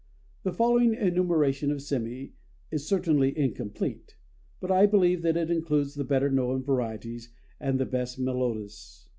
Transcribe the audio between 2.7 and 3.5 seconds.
is certainly